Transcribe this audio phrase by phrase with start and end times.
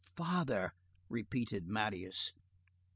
[0.15, 0.71] "Father—"
[1.09, 2.33] repeated Marius.